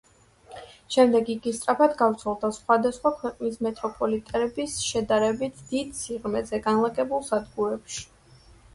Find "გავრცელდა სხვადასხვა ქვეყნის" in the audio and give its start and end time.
1.99-3.61